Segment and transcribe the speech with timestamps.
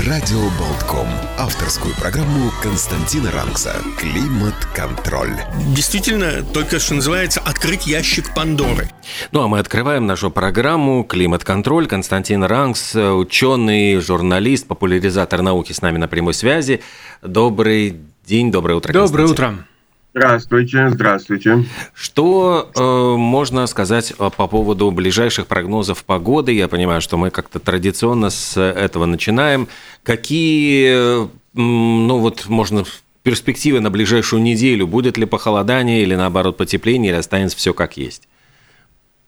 [0.00, 1.06] Радио Болтком.
[1.38, 5.36] Авторскую программу Константина Ранкса «Климат-контроль».
[5.76, 8.90] Действительно, только что называется «Открыть ящик Пандоры».
[9.30, 11.86] Ну а мы открываем нашу программу «Климат-контроль».
[11.86, 16.80] Константин Ранкс, ученый, журналист, популяризатор науки с нами на прямой связи.
[17.20, 19.66] Добрый день, доброе утро, Доброе утро.
[20.14, 21.64] Здравствуйте, здравствуйте.
[21.94, 26.52] Что э, можно сказать э, по поводу ближайших прогнозов погоды?
[26.52, 29.68] Я понимаю, что мы как-то традиционно с этого начинаем.
[30.02, 32.84] Какие, э, ну вот, можно
[33.22, 34.86] перспективы на ближайшую неделю?
[34.86, 38.28] Будет ли похолодание или наоборот потепление, или останется все как есть?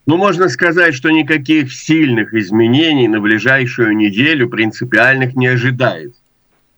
[0.04, 6.23] Ну, можно сказать, что никаких сильных изменений на ближайшую неделю принципиальных не ожидается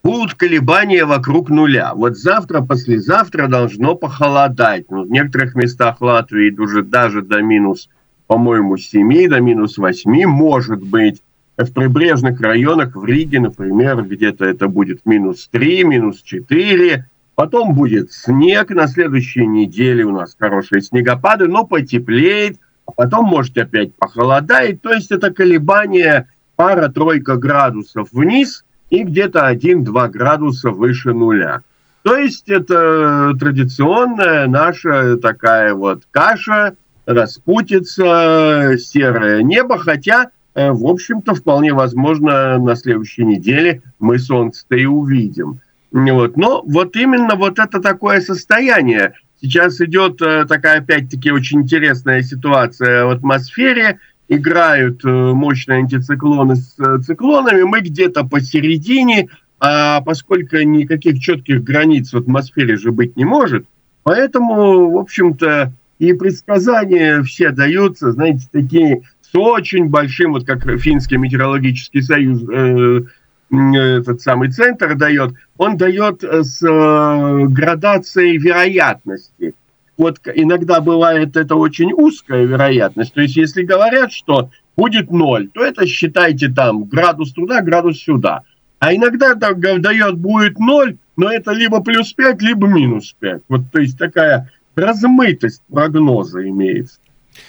[0.06, 1.92] будут колебания вокруг нуля.
[1.92, 4.88] Вот завтра, послезавтра должно похолодать.
[4.88, 7.88] Ну, в некоторых местах Латвии уже даже до минус,
[8.28, 11.22] по-моему, 7, до минус 8 может быть.
[11.58, 17.08] В прибрежных районах, в Риге, например, где-то это будет минус 3, минус 4.
[17.34, 20.04] Потом будет снег на следующей неделе.
[20.04, 22.58] У нас хорошие снегопады, но потеплеет.
[22.86, 24.82] А потом, может, опять похолодает.
[24.82, 31.62] То есть это колебание пара-тройка градусов вниз– и где-то 1-2 градуса выше нуля.
[32.02, 41.34] То есть это традиционная наша такая вот каша, распутится, серое небо, хотя, э, в общем-то,
[41.34, 45.60] вполне возможно, на следующей неделе мы солнце-то и увидим.
[45.90, 46.36] Вот.
[46.36, 49.14] Но вот именно вот это такое состояние.
[49.40, 53.98] Сейчас идет э, такая, опять-таки, очень интересная ситуация в атмосфере–
[54.28, 59.28] играют э, мощные антициклоны с э, циклонами, мы где-то посередине,
[59.60, 63.66] а поскольку никаких четких границ в атмосфере же быть не может,
[64.02, 71.16] поэтому, в общем-то, и предсказания все даются, знаете, такие с очень большим, вот как Финский
[71.16, 73.02] метеорологический союз, э,
[73.50, 79.54] этот самый центр дает, он дает с э, градацией вероятности–
[79.96, 83.14] вот иногда бывает это очень узкая вероятность.
[83.14, 88.42] То есть, если говорят, что будет ноль, то это считайте там градус туда, градус сюда.
[88.78, 93.42] А иногда дает будет ноль, но это либо плюс 5, либо минус 5.
[93.48, 96.98] Вот, то есть такая размытость прогноза имеется.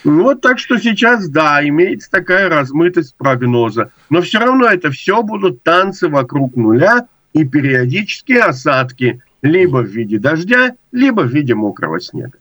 [0.03, 3.91] Вот так что сейчас, да, имеется такая размытость прогноза.
[4.09, 10.19] Но все равно это все будут танцы вокруг нуля и периодические осадки либо в виде
[10.19, 12.38] дождя, либо в виде мокрого снега.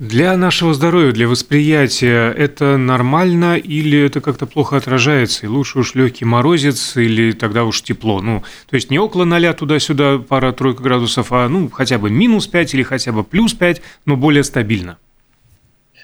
[0.00, 5.46] Для нашего здоровья, для восприятия это нормально или это как-то плохо отражается?
[5.46, 8.20] И лучше уж легкий морозец или тогда уж тепло?
[8.20, 12.74] Ну, то есть не около ноля туда-сюда пара-тройка градусов, а ну хотя бы минус 5
[12.74, 14.98] или хотя бы плюс 5, но более стабильно.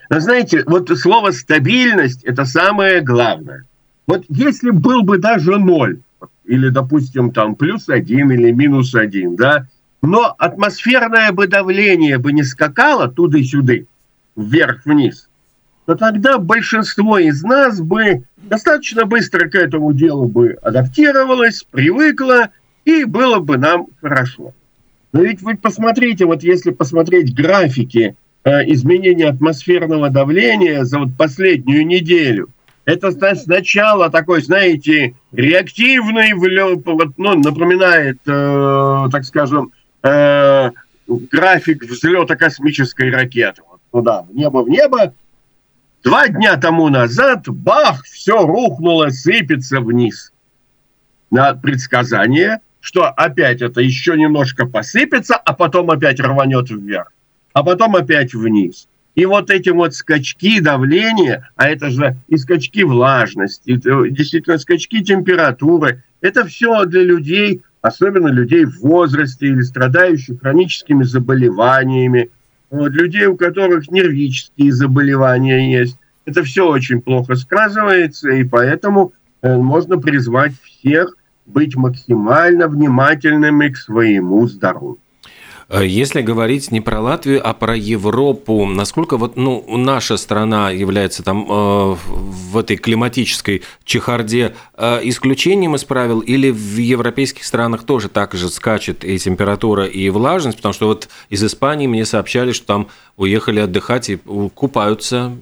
[0.09, 3.65] Но знаете, вот слово стабильность– это самое главное.
[4.07, 5.99] Вот если был бы даже ноль,
[6.45, 9.67] или, допустим, там плюс один или минус один, да,
[10.03, 13.75] но атмосферное бы давление бы не скакало туда-сюда,
[14.37, 15.29] вверх-вниз,
[15.87, 22.51] то тогда большинство из нас бы достаточно быстро к этому делу бы адаптировалось, привыкло,
[22.85, 24.55] и было бы нам хорошо.
[25.13, 31.87] Но ведь вы посмотрите, вот если посмотреть графики э, изменения атмосферного давления за вот последнюю
[31.87, 32.49] неделю,
[32.85, 39.73] это сначала такой, знаете, реактивный, вот, ну, напоминает, э, так скажем,
[40.03, 40.71] э,
[41.07, 43.63] график взлета космической ракеты.
[43.69, 45.15] Вот туда, в небо, в небо.
[46.03, 50.33] Два дня тому назад, бах, все рухнуло, сыпется вниз.
[51.31, 57.13] На предсказание, что опять это еще немножко посыпется, а потом опять рванет вверх,
[57.53, 58.89] а потом опять вниз.
[59.15, 66.03] И вот эти вот скачки давления, а это же и скачки влажности, действительно скачки температуры,
[66.21, 72.31] это все для людей особенно людей в возрасте или страдающих хроническими заболеваниями,
[72.71, 75.99] вот, людей, у которых нервические заболевания есть.
[76.25, 79.13] Это все очень плохо сказывается, и поэтому
[79.43, 81.17] э, можно призвать всех
[81.47, 84.99] быть максимально внимательными к своему здоровью.
[85.71, 91.23] Э, если говорить не про Латвию, а про Европу, насколько вот, ну, наша страна является
[91.23, 98.09] там э, в этой климатической чехарде э, исключением из правил, или в европейских странах тоже
[98.09, 102.67] так же скачет и температура, и влажность, потому что вот из Испании мне сообщали, что
[102.67, 105.37] там уехали отдыхать и купаются.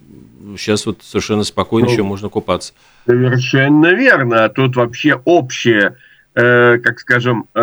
[0.59, 2.75] Сейчас вот совершенно спокойно ну, еще можно купаться.
[3.07, 4.45] Совершенно верно.
[4.45, 5.95] А тут вообще общее
[6.41, 7.61] Э, как скажем, э,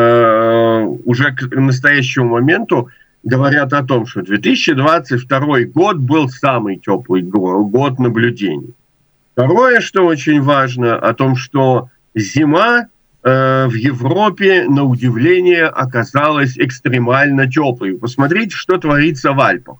[1.05, 2.89] уже к настоящему моменту
[3.23, 8.73] говорят о том, что 2022 год был самый теплый год наблюдений.
[9.33, 12.87] Второе, что очень важно, о том, что зима
[13.23, 17.97] э, в Европе, на удивление, оказалась экстремально теплой.
[17.97, 19.77] Посмотрите, что творится в Альпах.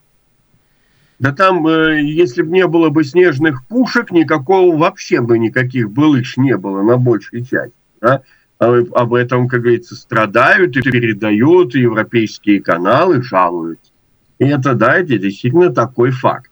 [1.20, 6.58] Да там, если бы не было бы снежных пушек, никакого вообще бы никаких былыш не
[6.58, 7.72] было на большей части.
[8.02, 8.22] Да?
[8.58, 13.92] А об этом, как говорится, страдают и передают европейские каналы, жалуются.
[14.40, 16.50] И это, да, это действительно такой факт.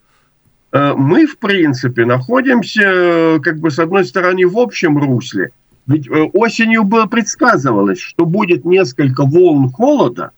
[0.71, 5.51] Э, мы, в принципе, находимся, как бы, с одной стороны, в общем русле.
[5.87, 10.31] Ведь э, осенью было предсказывалось, что будет несколько волн холода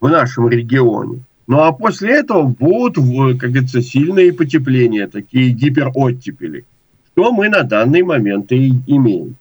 [0.00, 1.20] в нашем регионе.
[1.46, 6.64] Ну а после этого будут, как говорится, сильные потепления, такие гипероттепели,
[7.12, 9.36] что мы на данный момент и имеем.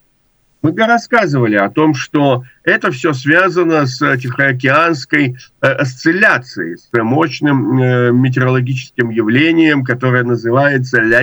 [0.66, 8.12] Мы рассказывали о том, что это все связано с Тихоокеанской э, осцилляцией, с мощным э,
[8.12, 11.22] метеорологическим явлением, которое называется ля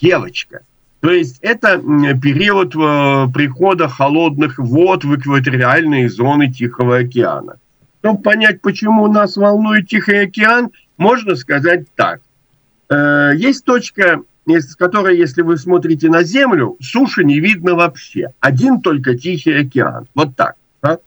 [0.00, 0.60] девочка.
[1.00, 1.78] То есть это
[2.22, 7.56] период э, прихода холодных вод в экваториальные зоны Тихого океана.
[7.98, 12.20] Чтобы понять, почему нас волнует Тихий океан, можно сказать так.
[13.34, 14.22] Есть точка
[14.58, 18.28] с которой, если вы смотрите на Землю, суши не видно вообще.
[18.40, 20.08] Один только Тихий океан.
[20.14, 20.54] Вот так.
[20.82, 20.98] Да?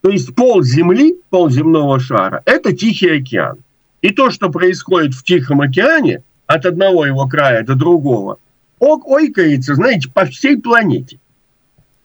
[0.00, 3.58] То есть пол Земли, пол земного шара– это Тихий океан.
[4.02, 8.38] И то, что происходит в Тихом океане, от одного его края до другого,
[8.80, 11.18] ойкается, знаете, по всей планете.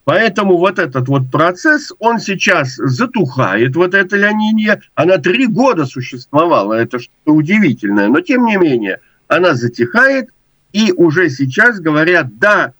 [0.03, 6.73] Поэтому вот этот вот процесс, он сейчас затухает, вот эта лянинья, она три года существовала,
[6.73, 10.29] это что-то удивительное, но тем не менее, она затихает,
[10.75, 12.73] и уже сейчас говорят, да,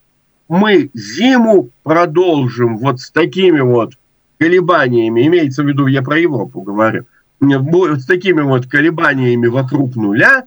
[0.49, 3.93] мы зиму продолжим вот с такими вот
[4.37, 7.05] колебаниями, имеется в виду, я про Европу говорю,
[7.39, 10.43] с такими вот колебаниями вокруг нуля,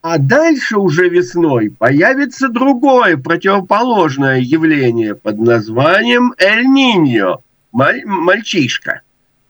[0.00, 7.38] а дальше уже весной появится другое противоположное явление под названием Эль-Ниньо,
[7.72, 9.00] маль- мальчишка.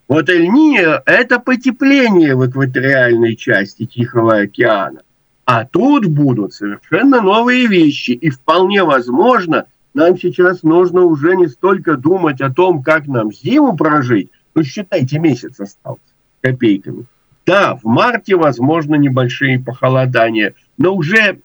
[0.09, 5.03] Вот Эль-Ниньо– это потепление в экваториальной части Тихого океана.
[5.45, 8.13] А тут будут совершенно новые вещи.
[8.13, 13.77] И вполне возможно, нам сейчас нужно уже не столько думать о том, как нам зиму
[13.77, 16.01] прожить, ну, считайте, месяц остался
[16.41, 17.07] копейками.
[17.45, 21.41] Да, в марте, возможно, небольшие похолодания, но уже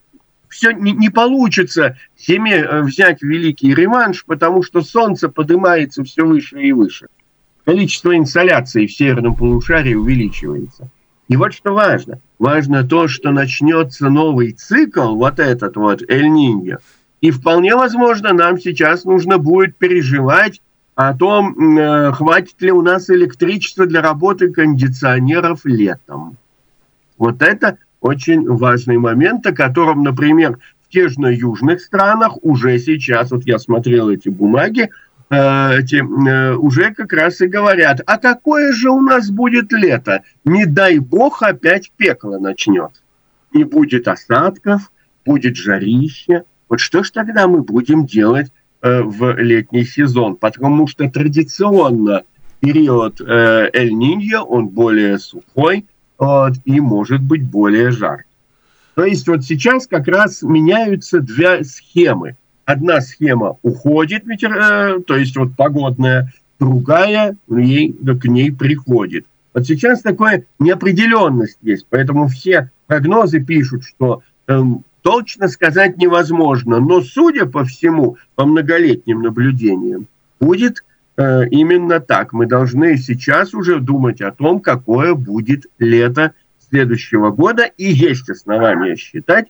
[0.48, 6.62] все не, не получится зиме э, взять великий реванш, потому что солнце поднимается все выше
[6.62, 7.08] и выше.
[7.66, 10.90] Количество инсоляции в северном полушарии увеличивается.
[11.28, 12.20] И вот что важно.
[12.40, 16.78] Важно то, что начнется новый цикл, вот этот вот Эль-Ниньо.
[17.20, 20.62] И вполне возможно, нам сейчас нужно будет переживать
[20.96, 26.38] о том, э, хватит ли у нас электричества для работы кондиционеров летом.
[27.18, 33.32] Вот это очень важный момент, о котором, например, в тех же южных странах уже сейчас,
[33.32, 34.90] вот я смотрел эти бумаги,
[35.30, 40.24] эти, э, уже как раз и говорят, а какое же у нас будет лето?
[40.46, 42.92] Не дай бог опять пекло начнет.
[43.54, 44.92] Не будет осадков,
[45.26, 46.44] будет жарище.
[46.70, 50.38] Вот что ж тогда мы будем делать э, в летний сезон?
[50.38, 52.24] Потому что традиционно
[52.62, 55.86] период Эль-Ниньо, он более сухой
[56.18, 58.24] вот, и может быть более жаркий.
[58.96, 65.38] То есть вот сейчас как раз меняются две схемы– одна схема уходит, э, то есть
[65.38, 69.26] вот погодная, другая ей, к ней приходит.
[69.54, 74.62] Вот сейчас такая неопределенность есть, поэтому все прогнозы пишут, что э,
[75.02, 80.08] точно сказать невозможно, но судя по всему, по многолетним наблюдениям,
[80.42, 80.84] будет
[81.16, 82.34] э, именно так.
[82.34, 86.34] Мы должны сейчас уже думать о том, какое будет лето
[86.70, 89.48] следующего года, и есть основания считать,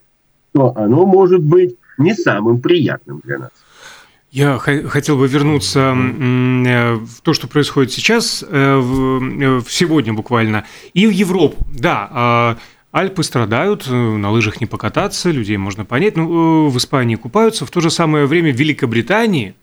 [0.53, 3.51] что оно может быть не самым приятным для нас.
[4.29, 11.07] Я хотел бы вернуться э, в то, что происходит сейчас, э, э, сегодня буквально, и
[11.07, 11.65] в Европу.
[11.69, 12.57] Да, а,
[12.91, 16.17] Альпы страдают, на лыжах не покататься, людей можно понять.
[16.17, 17.65] Ну, в Испании купаются.
[17.65, 19.55] В то же самое время в Великобритании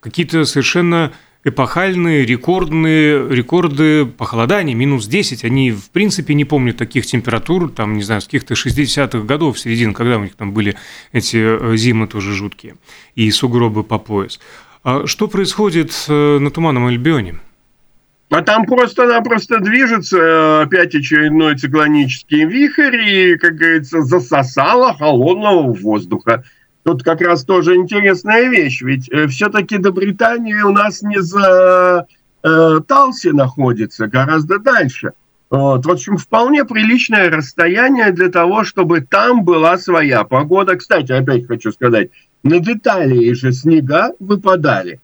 [0.00, 1.12] какие-то совершенно
[1.46, 5.44] эпохальные, рекордные, рекорды похолодания, минус 10.
[5.44, 9.94] Они, в принципе, не помнят таких температур, там, не знаю, с каких-то 60-х годов, середин,
[9.94, 10.74] когда у них там были
[11.12, 12.74] эти э, зимы тоже жуткие,
[13.14, 14.40] и сугробы по пояс.
[14.82, 17.36] А что происходит э, на Туманном Альбионе?
[18.28, 26.42] А там просто-напросто движется э, опять очередной циклонический вихрь и, как говорится, засосало холодного воздуха.
[26.86, 32.06] Тут как раз тоже интересная вещь, ведь э, все-таки до Британии у нас не за
[32.44, 35.10] э, Талси находится, гораздо дальше.
[35.50, 35.84] Вот.
[35.84, 40.76] В общем, вполне приличное расстояние для того, чтобы там была своя погода.
[40.76, 42.10] Кстати, опять хочу сказать,
[42.44, 45.00] над Италией же снега выпадали.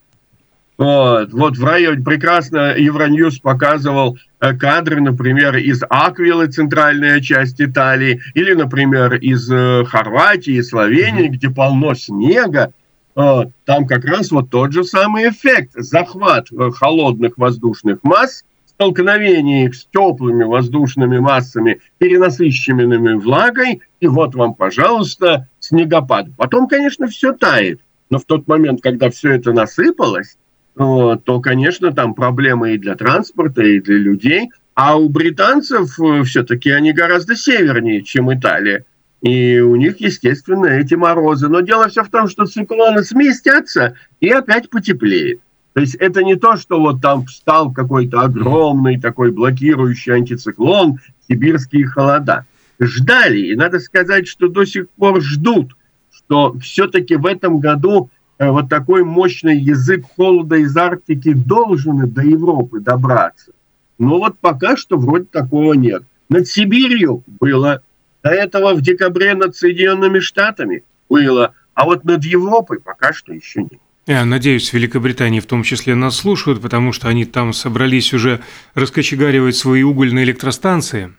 [0.79, 8.21] Вот, вот в районе прекрасно Евроньюз показывал э, кадры, например, из Аквилы, центральная часть Италии,
[8.35, 12.73] или, например, из э, Хорватии, Словении, где полно снега.
[13.15, 15.73] Там как раз вот тот же самый эффект.
[15.75, 24.35] Захват э, холодных воздушных масс, столкновение их с теплыми воздушными массами, перенасыщенными влагой, и вот
[24.35, 26.29] вам, пожалуйста, снегопад.
[26.39, 27.81] Потом, конечно, все тает.
[28.09, 30.39] Но в тот момент, когда все это насыпалось,
[30.75, 34.51] то, конечно, там проблемы и для транспорта, и для людей.
[34.75, 38.87] А у британцев э, все-таки они гораздо севернее, чем Италия.
[39.21, 41.49] И у них, естественно, эти морозы.
[41.49, 45.41] Но дело все в том, что циклоны сместятся и опять потеплеет.
[45.75, 50.99] То есть это не то, что вот там встал какой-то огромный такой блокирующий антициклон,
[51.29, 52.47] сибирские холода.
[52.81, 55.77] Ждали, и надо сказать, что до сих пор ждут,
[56.11, 62.23] что все-таки в этом году Э, вот такой мощный язык холода из Арктики должен до
[62.23, 63.53] Европы добраться.
[63.99, 66.03] Но вот пока что вроде такого нет.
[66.29, 67.83] Над Сибирью было,
[68.23, 73.63] до этого в декабре над Соединенными Штатами было, а вот над Европой пока что еще
[73.63, 73.81] нет.
[74.07, 78.41] Я надеюсь, в Великобритании в том числе нас слушают, потому что они там собрались уже
[78.75, 81.13] раскочегаривать свои угольные электростанции,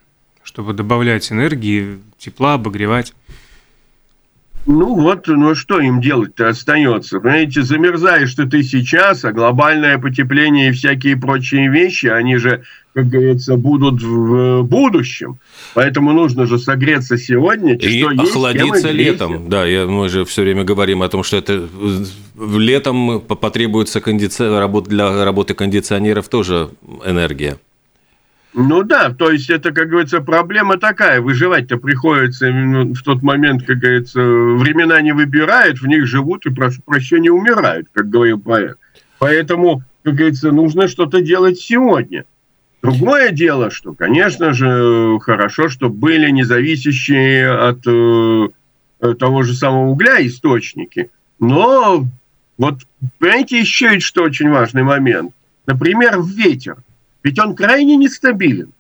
[0.44, 3.14] чтобы добавлять энергии, тепла, обогревать.
[4.66, 7.20] Ну вот, ну что им делать-то остается?
[7.20, 13.10] Понимаете, замерзаешь ты, ты сейчас, а глобальное потепление и всякие прочие вещи, они же, как
[13.10, 15.38] говорится, будут в будущем.
[15.74, 17.76] Поэтому нужно же согреться сегодня.
[17.76, 19.50] И что охладиться есть, летом.
[19.50, 21.68] Да, я, мы же все время говорим о том, что это
[22.40, 24.44] летом потребуется кондици...
[24.44, 26.70] работа для работы кондиционеров тоже
[27.06, 27.58] энергия.
[28.54, 31.22] Ну да, то есть это, как говорится, проблема такая.
[31.22, 36.82] Выживать-то приходится в тот момент, как говорится, времена не выбирают, в них живут и, прошу
[36.84, 38.78] прощения, умирают, как говорил поэт.
[39.18, 42.26] Поэтому, как говорится, нужно что-то делать сегодня.
[42.84, 50.26] Другое дело, что, конечно же, хорошо, что были независящие от э, того же самого угля
[50.28, 51.10] источники.
[51.40, 52.06] Но
[52.60, 52.82] вот,
[53.18, 55.34] понимаете, еще что очень важный момент.
[55.66, 56.76] Например, ветер–
[57.24, 58.72] ведь он крайне нестабилен.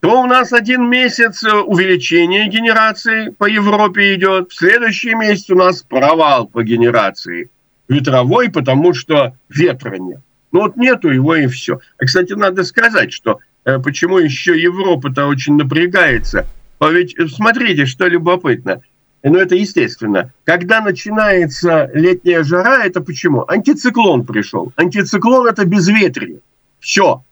[0.00, 5.54] То у нас один месяц э, увеличение генерации по Европе идет, в следующий месяц у
[5.54, 7.50] нас провал по генерации
[7.88, 10.18] ветровой, потому что ветра нет.
[10.50, 11.78] Ну вот нету его и все.
[11.98, 16.48] А, кстати, надо сказать, что э, почему еще Европа-то очень напрягается.
[16.80, 18.82] А ведь э, смотрите, что любопытно.
[19.22, 20.32] Ну, это естественно.
[20.42, 23.44] Когда начинается летняя жара, это почему?
[23.46, 24.72] Антициклон пришел.
[24.74, 26.40] Антициклон– это безветрие.
[26.80, 27.22] Все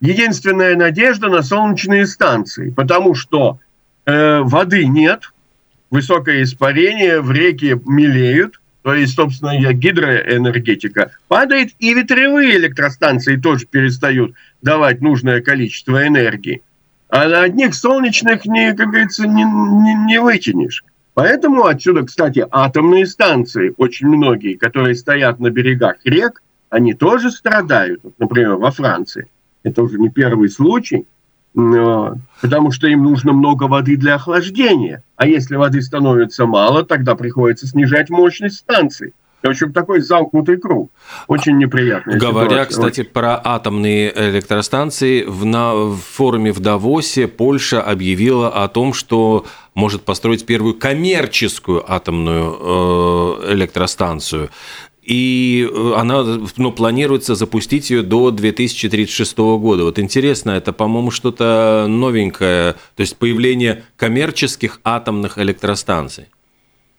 [0.00, 3.58] единственная надежда на солнечные станции, потому что
[4.06, 5.32] э, воды нет,
[5.90, 14.34] высокое испарение, в реке мелеют, то есть, собственно, гидроэнергетика падает, и ветряные электростанции тоже перестают
[14.62, 16.62] давать нужное количество энергии.
[17.10, 20.84] А на одних солнечных, не, как говорится, не, не, не вытянешь.
[21.14, 28.00] Поэтому отсюда, кстати, атомные станции, очень многие, которые стоят на берегах рек, они тоже страдают,
[28.18, 29.26] например, во Франции–
[29.62, 31.06] это уже не первый случай,
[31.54, 35.02] потому что им нужно много воды для охлаждения.
[35.16, 39.14] А если воды становится мало, тогда приходится снижать мощность станций.
[39.42, 40.90] В общем, такой замкнутый круг.
[41.28, 42.18] Очень неприятно.
[42.18, 42.66] Говоря, ситуация.
[42.66, 49.46] кстати, про атомные электростанции, в, на, в форуме в Давосе Польша объявила о том, что
[49.74, 54.50] может построить первую коммерческую атомную э, электростанцию
[55.08, 56.22] и э, она
[56.58, 59.84] ну, планируется запустить ее до 2036 года.
[59.84, 66.26] Вот интересно, это, по-моему, что-то новенькое, то есть появление коммерческих атомных электростанций.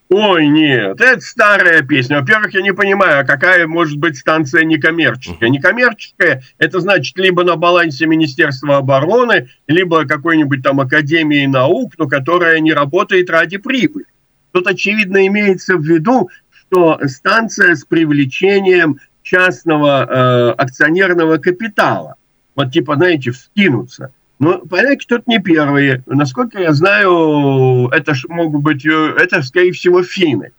[0.08, 2.18] Ой, нет, это старая песня.
[2.18, 5.48] Во-первых, я не понимаю, а какая может быть станция некоммерческая.
[5.48, 12.58] Некоммерческая– это значит либо на балансе Министерства обороны, либо какой-нибудь там Академии наук, но которая
[12.58, 14.06] не работает ради прибыли.
[14.50, 16.28] Тут, очевидно, имеется в виду,
[16.70, 22.14] что станция с привлечением частного э, акционерного капитала.
[22.54, 24.12] Вот типа, знаете, вскинуться.
[24.38, 26.02] Но поляки тут не первые.
[26.06, 30.52] Насколько я знаю, это ж могут быть, э, это, скорее всего, финны.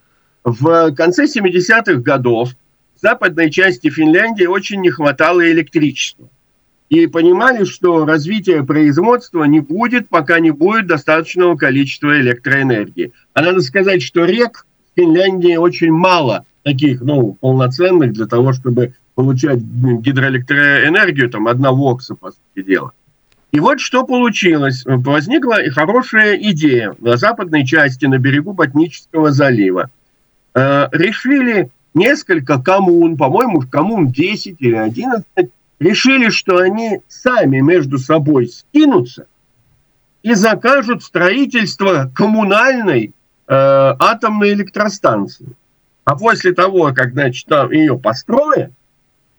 [0.44, 2.52] В конце 70-х годов
[2.96, 6.30] в западной части Финляндии очень не хватало электричества.
[6.90, 13.14] И понимали, что развитие производства не будет, пока не будет достаточного количества электроэнергии.
[13.34, 19.60] А надо сказать, что рек Финляндии очень мало таких, ну, полноценных для того, чтобы получать
[19.60, 22.92] гидроэлектроэнергию, там, одного окса, по сути дела.
[23.52, 24.84] И вот что получилось.
[24.86, 29.90] Возникла хорошая идея на западной части, на берегу Ботнического залива.
[30.54, 35.26] Э, решили несколько коммун, по-моему, коммун 10 или 11,
[35.80, 39.26] решили, что они сами между собой скинутся
[40.24, 43.12] и закажут строительство коммунальной
[43.54, 45.48] атомной электростанции.
[46.04, 48.72] А после того, как, значит, ее построят,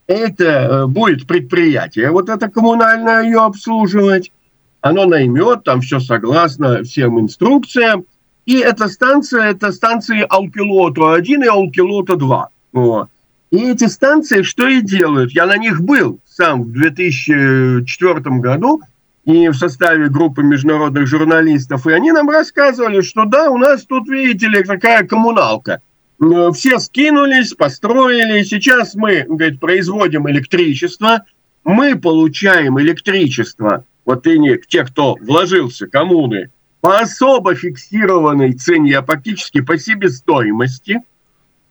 [0.06, 4.32] это э, будет предприятие, вот это коммунальное ее обслуживать,
[4.80, 8.04] оно наймет, там все согласно всем инструкциям,
[8.44, 12.46] и эта станция, это станции Алкилота-1 и Алкилота-2.
[12.72, 13.08] Вот.
[13.50, 15.32] И эти станции что и делают?
[15.32, 18.82] Я на них был сам в 2004 году,
[19.24, 24.08] и в составе группы международных журналистов, и они нам рассказывали, что да, у нас тут,
[24.08, 25.80] видите ли, такая коммуналка–
[26.22, 28.42] Э, все скинулись, построили.
[28.44, 31.24] Сейчас мы, говорит, производим электричество.
[31.64, 36.50] Мы получаем электричество, вот и не те, кто вложился, коммуны,
[36.80, 41.00] по особо фиксированной цене, а фактически по себестоимости.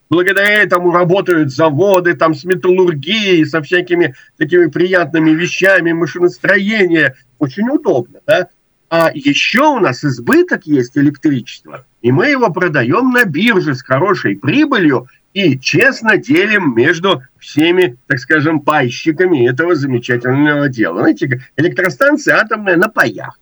[0.09, 7.15] Благодаря этому работают заводы там с металлургией, со всякими такими приятными вещами, машиностроение.
[7.41, 8.49] Очень удобно, да?
[8.91, 14.35] А еще у нас избыток есть электричества, и мы его продаем на бирже с хорошей
[14.35, 20.99] прибылью и честно делим между всеми, так скажем, пайщиками этого замечательного дела.
[20.99, 23.39] Знаете, электростанция атомная на паях.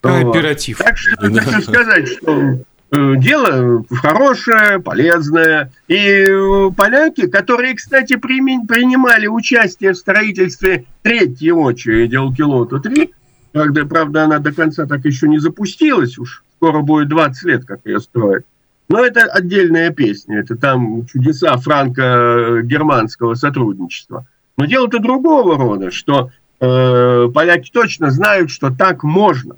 [0.00, 0.78] Кооператив.
[0.78, 0.84] Вот.
[0.84, 1.40] Так что да.
[1.40, 2.58] хочу сказать, что
[2.90, 5.70] э, дело хорошее, полезное.
[5.86, 13.10] И э, поляки, которые, кстати, принимали участие в строительстве третьей очереди Алкилота-3,
[13.52, 17.80] Правда, правда, она до конца так еще не запустилась, уж скоро будет 20 лет, как
[17.84, 18.44] ее строят.
[18.88, 24.26] Но это отдельная песня, это там чудеса франко-германского сотрудничества.
[24.56, 29.56] Но дело-то другого рода, что э, поляки точно знают, что так можно.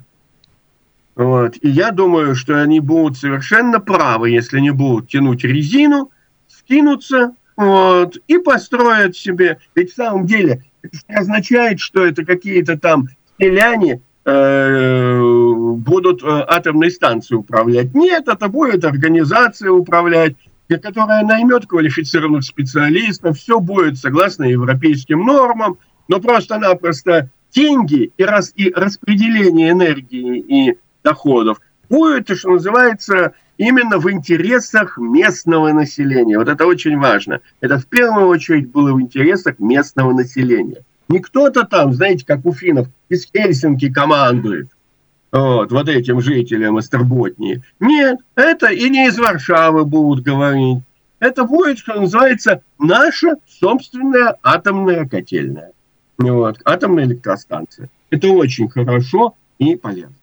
[1.15, 1.57] Вот.
[1.61, 6.11] И я думаю, что они будут совершенно правы, если не будут тянуть резину,
[6.47, 9.59] скинуться вот, и построят себе.
[9.75, 13.09] Ведь в самом деле это означает, что это какие-то там
[13.43, 17.95] селяне э, будут э, атомной станцией управлять.
[17.95, 20.37] Нет, это будет организация управлять,
[20.69, 25.79] которая наймет квалифицированных специалистов, все будет согласно европейским нормам,
[26.09, 34.11] но просто-напросто деньги и, рас, и распределение энергии и доходов будет, что называется, именно в
[34.11, 36.39] интересах местного населения.
[36.39, 37.41] Вот это очень важно.
[37.61, 40.85] Это в первую очередь было в интересах местного населения.
[41.09, 44.69] Не кто-то там, знаете, как у финнов, из Хельсинки командует.
[45.31, 47.63] Вот, вот этим жителям Эстерботнии.
[47.81, 50.83] Нет, это и не из Варшавы будут говорить.
[51.21, 55.73] Это будет, что называется, наша собственная атомная котельная.
[56.19, 57.89] Вот, атомная электростанция.
[58.11, 60.15] Это очень хорошо и полезно.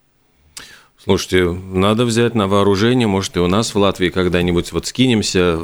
[1.02, 5.58] Слушайте, надо взять на вооружение, может, и у нас в Латвии когда-нибудь вот скинемся,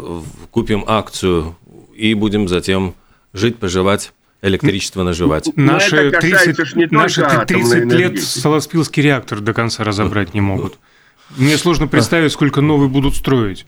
[0.49, 1.55] купим акцию
[1.93, 2.95] и будем затем
[3.33, 4.13] жить, поживать
[4.47, 5.49] электричество наживать.
[5.55, 10.77] Наши 30, наши 30 лет Солоспилский реактор до конца разобрать не могут.
[11.37, 13.65] Мне сложно представить, сколько новый будут строить.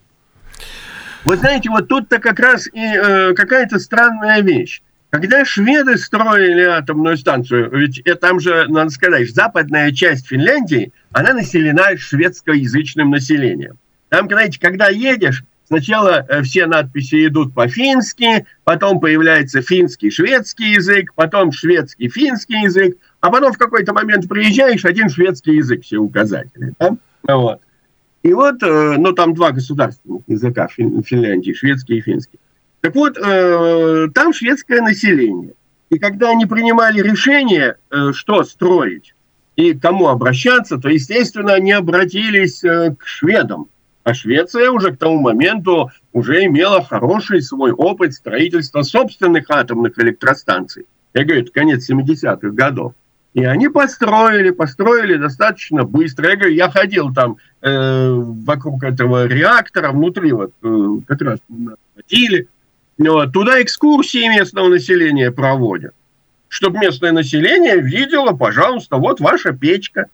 [1.26, 4.82] Вы знаете, вот тут-то как раз и э, какая-то странная вещь.
[5.10, 11.98] Когда шведы строили атомную станцию, ведь там же, надо сказать, западная часть Финляндии, она населена
[11.98, 13.78] шведскоязычным населением.
[14.10, 21.12] Там, знаете, когда едешь, Сначала э, все надписи идут по-фински, потом появляется финский, шведский язык,
[21.14, 26.74] потом шведский, финский язык, а потом в какой-то момент приезжаешь, один шведский язык, все указатели.
[26.80, 26.96] Да?
[27.28, 27.60] Вот.
[28.24, 32.40] И вот, э, ну там два государственных языка в Финляндии, шведский и финский.
[32.80, 35.52] Так вот, э, там шведское население.
[35.90, 37.76] И когда они принимали решение,
[38.14, 39.16] что строить
[39.58, 43.68] и кому обращаться, то, естественно, они обратились к шведам
[44.08, 50.86] а Швеция уже к тому моменту уже имела хороший свой опыт строительства собственных атомных электростанций.
[51.14, 52.94] Я говорю, это конец 70-х годов.
[53.34, 56.30] И они построили, построили достаточно быстро.
[56.30, 61.40] Я говорю, я ходил там э, вокруг этого реактора, внутри вот э, как раз
[61.94, 62.48] ходили.
[62.98, 63.34] Вот.
[63.34, 65.94] Туда экскурсии местного населения проводят.
[66.48, 70.06] Чтобы местное население видело, пожалуйста, вот ваша печка,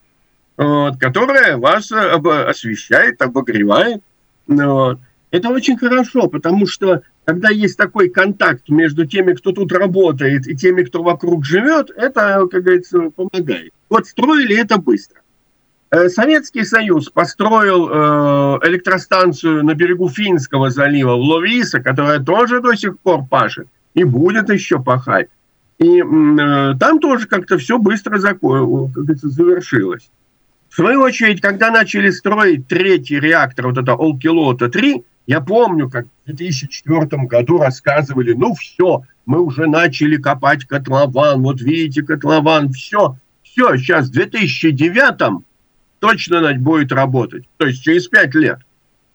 [0.57, 4.01] вот, которая вас освещает, обогревает.
[4.47, 4.99] Вот.
[5.31, 10.55] Это очень хорошо, потому что когда есть такой контакт между теми, кто тут работает, и
[10.55, 13.71] теми, кто вокруг живет, это, как говорится, помогает.
[13.89, 15.21] Вот строили это быстро.
[15.89, 22.75] Э, Советский Союз построил э, электростанцию на берегу Финского залива в Ловиса, которая тоже до
[22.75, 25.29] сих пор пашет и будет еще пахать.
[25.77, 30.09] И э, там тоже как-то все быстро как завершилось.
[30.73, 37.27] Свою очередь, когда начали строить третий реактор, вот это Олкилота-3, я помню, как в 2004
[37.27, 44.07] году рассказывали, ну все, мы уже начали копать котлован, вот видите котлован, все, все, сейчас
[44.07, 45.43] в 2009
[45.99, 48.57] точно будет работать, то есть через пять лет.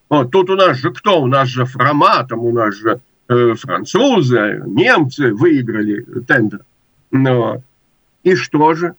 [0.09, 1.21] Вот, тут у нас же кто?
[1.21, 6.61] У нас же Фроматом, у нас же э, французы, немцы выиграли тендер.
[7.11, 7.65] Но.
[8.23, 8.95] И что же?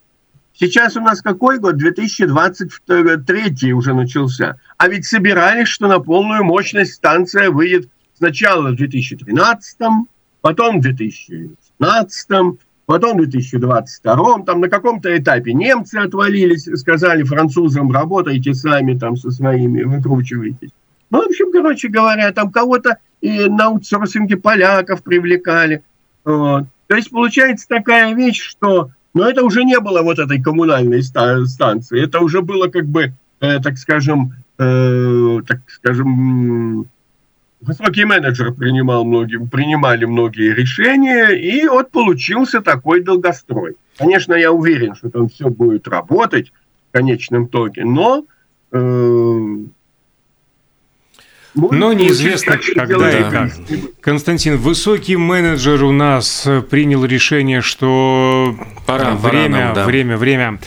[0.60, 1.78] Сейчас у нас какой год?
[1.78, 4.58] 2023 уже начался.
[4.78, 9.78] А ведь собирались, что на полную мощность станция выйдет сначала в 2013,
[10.42, 12.28] потом в 2017,
[12.86, 14.44] потом в 2022.
[14.44, 20.72] Там на каком-то этапе немцы отвалились, сказали французам, работайте сами там со своими, выкручивайтесь.
[21.10, 25.84] Ну, в общем, короче говоря, там кого-то и на аутсорсинге поляков привлекали.
[26.26, 26.66] Вот.
[26.88, 32.04] То есть получается такая вещь, что но это уже не было вот этой коммунальной станции,
[32.04, 36.88] это уже было как бы, э, так скажем, э, так скажем,
[37.62, 43.76] высокий менеджер принимал многие, принимали многие решения, и вот получился такой долгострой.
[43.98, 46.54] Конечно, я уверен, что там все будет работать
[46.90, 48.26] в конечном итоге, но
[48.72, 49.58] э,
[51.56, 53.52] но неизвестно, когда и как.
[54.02, 59.86] Константин, высокий менеджер у нас э, принял решение, что пора, время, пора нам, да.
[59.86, 60.60] время, время.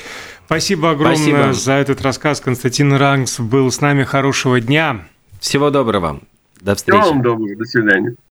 [0.47, 1.53] Спасибо огромное Спасибо.
[1.53, 2.41] за этот рассказ.
[2.41, 4.05] Константин Рангс был с нами.
[4.05, 5.07] Хорошего дня.
[5.41, 6.21] Всего доброго.
[6.61, 7.01] До встречи.
[7.01, 7.57] Всего вам доброго.
[7.57, 8.15] До свидания.